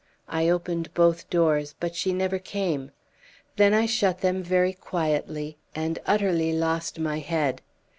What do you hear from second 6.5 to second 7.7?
lost my head.